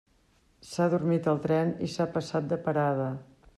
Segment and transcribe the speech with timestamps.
[0.69, 3.09] S'ha adormit al tren i s'ha passat de parada.